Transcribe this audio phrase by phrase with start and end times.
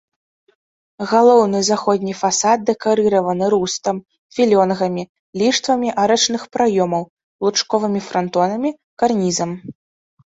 [1.09, 3.97] Галоўны заходні фасад дэкарыраваны рустам,
[4.37, 5.03] філёнгамі,
[5.41, 7.03] ліштвамі арачных праёмаў,
[7.49, 8.69] лучковымі франтонамі,
[9.03, 9.51] карнізам.